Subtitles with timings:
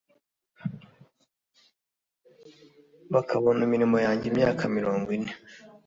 [3.13, 5.33] Bakabona imirimo yanjye imyaka mirongo ine